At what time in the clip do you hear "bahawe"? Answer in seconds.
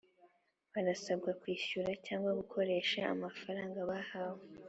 3.89-4.43